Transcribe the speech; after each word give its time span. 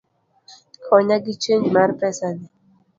Konya 0.85 1.17
gi 1.23 1.33
chenj 1.43 1.65
mar 1.75 1.89
pesani 1.99 2.45